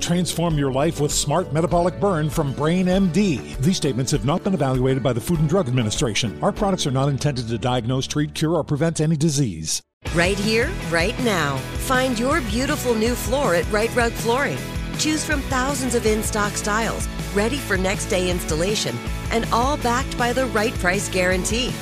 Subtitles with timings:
[0.00, 3.56] Transform your life with Smart Metabolic Burn from Brain MD.
[3.58, 6.38] These statements have not been evaluated by the Food and Drug Administration.
[6.42, 9.82] Our products are not intended to diagnose, treat, cure, or prevent any disease.
[10.14, 11.56] Right here, right now.
[11.88, 14.58] Find your beautiful new floor at Rite Rug Flooring.
[14.98, 18.96] Choose from thousands of in stock styles, ready for next day installation,
[19.30, 21.72] and all backed by the right price guarantee.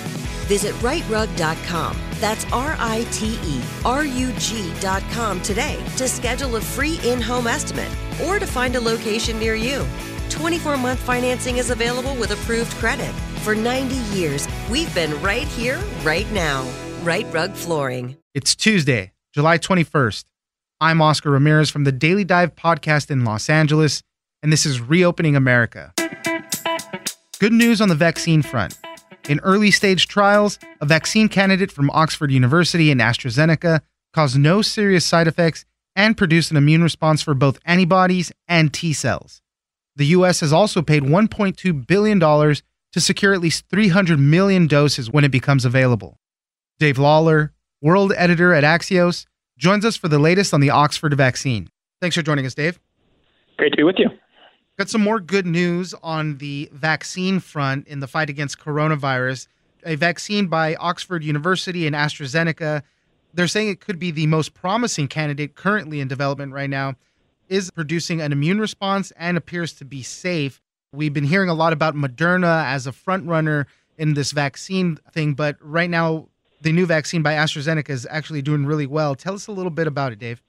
[0.45, 1.97] Visit riterug.com.
[2.21, 7.47] That's R I T E R U G.com today to schedule a free in home
[7.47, 7.91] estimate
[8.25, 9.85] or to find a location near you.
[10.31, 13.13] 24 month financing is available with approved credit.
[13.43, 16.69] For 90 years, we've been right here, right now.
[17.03, 18.17] Rite Rug Flooring.
[18.35, 20.25] It's Tuesday, July 21st.
[20.81, 24.03] I'm Oscar Ramirez from the Daily Dive podcast in Los Angeles,
[24.43, 25.93] and this is Reopening America.
[27.39, 28.79] Good news on the vaccine front.
[29.29, 33.81] In early stage trials, a vaccine candidate from Oxford University and AstraZeneca
[34.13, 35.65] caused no serious side effects
[35.97, 39.41] and produced an immune response for both antibodies and T cells.
[39.97, 40.41] The U.S.
[40.41, 45.65] has also paid $1.2 billion to secure at least 300 million doses when it becomes
[45.65, 46.19] available.
[46.79, 49.25] Dave Lawler, world editor at Axios,
[49.57, 51.71] joins us for the latest on the Oxford vaccine.
[52.01, 52.79] Thanks for joining us, Dave.
[53.57, 54.11] Great to be with you.
[54.77, 59.47] Got some more good news on the vaccine front in the fight against coronavirus.
[59.87, 62.83] A vaccine by Oxford University and AstraZeneca.
[63.33, 66.95] They're saying it could be the most promising candidate currently in development right now
[67.49, 70.61] is producing an immune response and appears to be safe.
[70.93, 75.35] We've been hearing a lot about Moderna as a front runner in this vaccine thing,
[75.35, 76.27] but right now
[76.63, 79.15] the new vaccine by AstraZeneca is actually doing really well.
[79.15, 80.43] Tell us a little bit about it, Dave.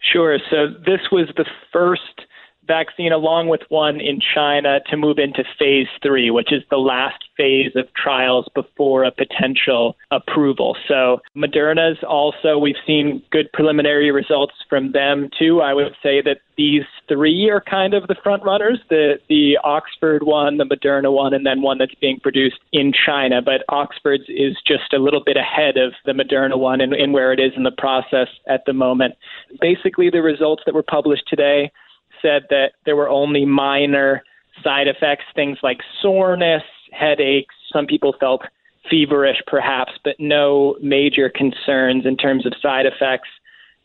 [0.00, 0.38] Sure.
[0.50, 2.22] So this was the first
[2.66, 7.24] vaccine along with one in China to move into phase three, which is the last
[7.36, 10.76] phase of trials before a potential approval.
[10.88, 15.60] So Moderna's also, we've seen good preliminary results from them too.
[15.60, 20.22] I would say that these three are kind of the front runners, the, the Oxford
[20.22, 23.42] one, the Moderna one, and then one that's being produced in China.
[23.42, 27.32] But Oxford's is just a little bit ahead of the Moderna one and, and where
[27.32, 29.14] it is in the process at the moment.
[29.60, 31.72] Basically, the results that were published today
[32.24, 34.22] said that there were only minor
[34.62, 36.62] side effects, things like soreness,
[36.92, 37.54] headaches.
[37.72, 38.42] Some people felt
[38.90, 43.28] feverish, perhaps, but no major concerns in terms of side effects.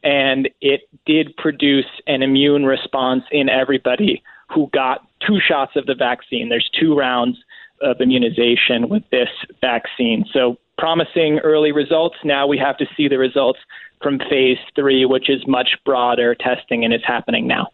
[0.04, 4.24] And it did produce an immune response in everybody
[4.54, 6.50] who got two shots of the vaccine.
[6.50, 7.38] There's two rounds
[7.82, 9.30] of immunization with this
[9.62, 10.26] vaccine.
[10.32, 12.16] So, promising early results.
[12.24, 13.60] Now we have to see the results
[14.02, 17.68] from phase three, which is much broader testing and is happening now.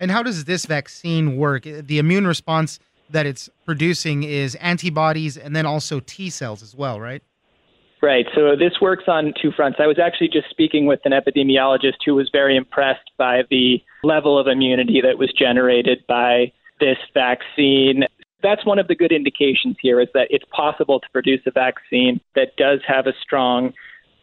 [0.00, 1.66] And how does this vaccine work?
[1.66, 2.80] Uh, the immune response
[3.10, 7.22] that it's producing is antibodies and then also T cells as well, right?
[8.02, 8.26] Right.
[8.34, 9.78] So this works on two fronts.
[9.78, 14.38] I was actually just speaking with an epidemiologist who was very impressed by the level
[14.38, 18.04] of immunity that was generated by this vaccine.
[18.42, 22.22] That's one of the good indications here is that it's possible to produce a vaccine
[22.34, 23.74] that does have a strong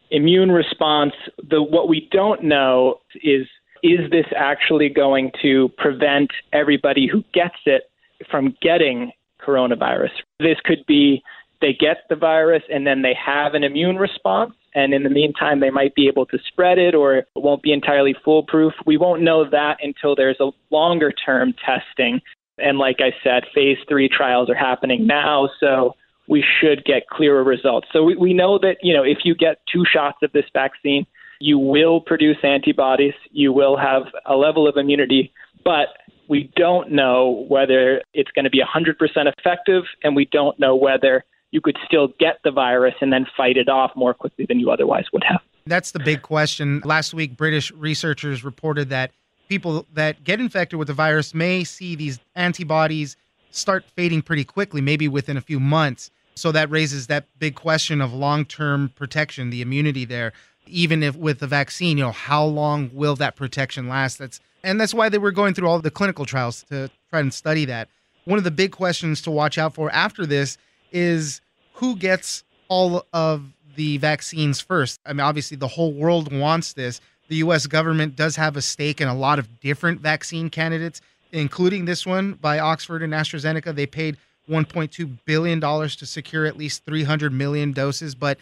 [0.09, 1.13] immune response.
[1.47, 3.45] The what we don't know is
[3.83, 7.83] is this actually going to prevent everybody who gets it
[8.29, 9.12] from getting
[9.45, 10.12] coronavirus?
[10.39, 11.21] This could be
[11.62, 14.53] they get the virus and then they have an immune response.
[14.75, 17.74] And in the meantime, they might be able to spread it or it won't be
[17.74, 18.74] entirely foolproof.
[18.85, 22.21] We won't know that until there's a longer term testing.
[22.59, 25.50] And like I said, phase three trials are happening now.
[25.59, 25.95] So
[26.27, 27.88] we should get clearer results.
[27.91, 31.07] So we, we know that, you know, if you get two shots of this vaccine,
[31.39, 35.89] you will produce antibodies, you will have a level of immunity, but
[36.28, 41.24] we don't know whether it's going to be 100% effective, and we don't know whether
[41.51, 44.69] you could still get the virus and then fight it off more quickly than you
[44.69, 45.42] otherwise would have.
[45.66, 46.81] That's the big question.
[46.84, 49.12] Last week, British researchers reported that
[49.48, 53.16] people that get infected with the virus may see these antibodies
[53.51, 56.12] start fading pretty quickly, maybe within a few months.
[56.36, 60.33] So that raises that big question of long term protection, the immunity there.
[60.69, 64.18] Even if with the vaccine, you know, how long will that protection last?
[64.18, 67.34] That's and that's why they were going through all the clinical trials to try and
[67.34, 67.90] study that.
[68.25, 70.58] One of the big questions to watch out for after this
[70.92, 71.42] is
[71.74, 75.00] who gets all of the vaccines first.
[75.06, 77.00] I mean, obviously, the whole world wants this.
[77.30, 81.86] The US government does have a stake in a lot of different vaccine candidates, including
[81.86, 83.75] this one by Oxford and AstraZeneca.
[83.75, 84.18] They paid
[84.50, 88.16] $1.2 billion to secure at least 300 million doses.
[88.16, 88.38] But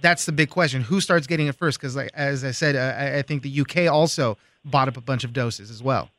[0.00, 0.82] that's the big question.
[0.82, 1.78] Who starts getting it first?
[1.78, 5.24] Because, like, as I said, I, I think the UK also bought up a bunch
[5.24, 6.10] of doses as well.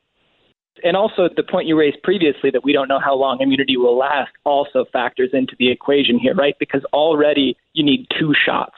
[0.82, 3.98] And also, the point you raised previously that we don't know how long immunity will
[3.98, 6.54] last also factors into the equation here, right?
[6.58, 8.76] Because already you need two shots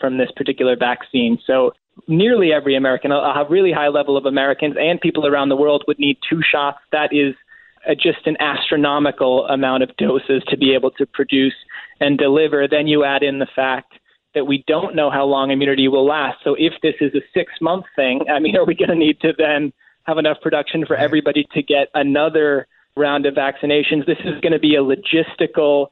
[0.00, 1.38] from this particular vaccine.
[1.46, 1.72] So
[2.06, 5.98] nearly every American, a really high level of Americans and people around the world would
[5.98, 6.78] need two shots.
[6.92, 7.34] That is
[8.00, 11.54] just an astronomical amount of doses to be able to produce
[12.00, 12.68] and deliver.
[12.68, 13.94] Then you add in the fact
[14.34, 16.38] that we don't know how long immunity will last.
[16.44, 19.20] So if this is a six month thing, I mean, are we going to need
[19.20, 19.72] to then
[20.04, 22.66] have enough production for everybody to get another
[22.96, 24.06] round of vaccinations?
[24.06, 25.88] This is going to be a logistical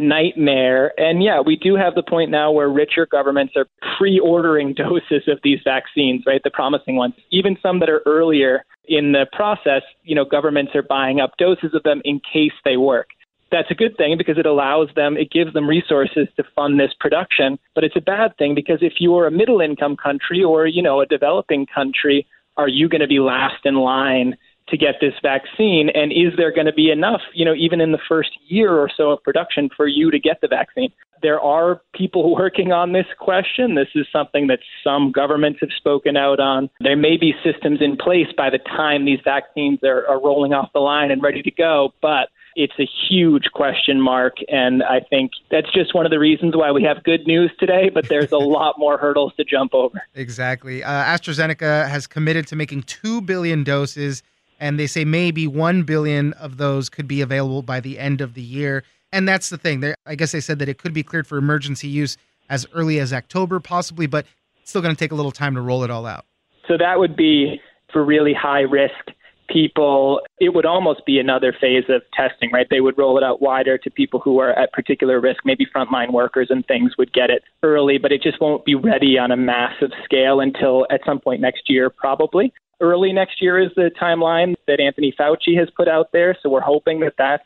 [0.00, 0.98] nightmare.
[0.98, 3.66] And yeah, we do have the point now where richer governments are
[3.96, 6.40] pre ordering doses of these vaccines, right?
[6.42, 10.82] The promising ones, even some that are earlier in the process, you know, governments are
[10.82, 13.08] buying up doses of them in case they work.
[13.50, 16.92] That's a good thing because it allows them, it gives them resources to fund this
[16.98, 17.58] production.
[17.74, 21.00] But it's a bad thing because if you're a middle income country or, you know,
[21.00, 22.26] a developing country,
[22.56, 24.36] are you going to be last in line
[24.68, 25.90] to get this vaccine?
[25.94, 28.88] And is there going to be enough, you know, even in the first year or
[28.94, 30.92] so of production for you to get the vaccine?
[31.22, 33.74] There are people working on this question.
[33.74, 36.70] This is something that some governments have spoken out on.
[36.80, 40.70] There may be systems in place by the time these vaccines are, are rolling off
[40.72, 44.36] the line and ready to go, but it's a huge question mark.
[44.48, 47.90] And I think that's just one of the reasons why we have good news today,
[47.92, 50.02] but there's a lot more hurdles to jump over.
[50.14, 50.82] Exactly.
[50.82, 54.22] Uh, AstraZeneca has committed to making 2 billion doses
[54.60, 58.34] and they say maybe 1 billion of those could be available by the end of
[58.34, 58.84] the year.
[59.10, 59.80] And that's the thing.
[59.80, 62.16] They're, I guess they said that it could be cleared for emergency use
[62.48, 64.26] as early as October, possibly, but
[64.60, 66.26] it's still going to take a little time to roll it all out.
[66.68, 67.60] So that would be
[67.92, 69.10] for really high risk
[69.52, 70.20] people.
[70.38, 72.66] It would almost be another phase of testing, right?
[72.70, 75.40] They would roll it out wider to people who are at particular risk.
[75.44, 79.18] Maybe frontline workers and things would get it early, but it just won't be ready
[79.18, 83.70] on a massive scale until at some point next year, probably early next year is
[83.76, 86.36] the timeline that Anthony Fauci has put out there.
[86.42, 87.44] So we're hoping that that's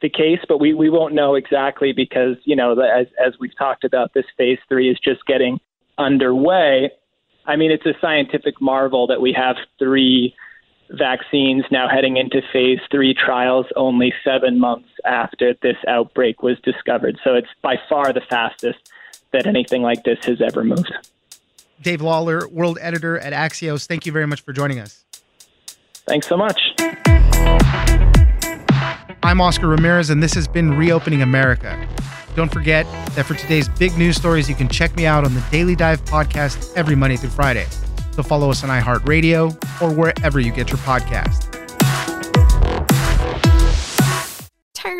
[0.00, 3.84] the case, but we, we won't know exactly because, you know, as, as we've talked
[3.84, 5.58] about, this phase three is just getting
[5.98, 6.90] underway.
[7.46, 10.34] I mean, it's a scientific marvel that we have three
[10.90, 17.18] vaccines now heading into phase three trials only seven months after this outbreak was discovered.
[17.24, 18.90] So it's by far the fastest
[19.32, 20.92] that anything like this has ever moved.
[21.82, 23.86] Dave Lawler, world editor at Axios.
[23.86, 25.04] Thank you very much for joining us.
[26.06, 26.60] Thanks so much.
[29.22, 31.86] I'm Oscar Ramirez, and this has been Reopening America.
[32.34, 35.44] Don't forget that for today's big news stories, you can check me out on the
[35.50, 37.66] Daily Dive podcast every Monday through Friday.
[38.18, 41.47] So follow us on iHeartRadio or wherever you get your podcast.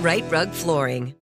[0.00, 1.19] Rite Rug Flooring.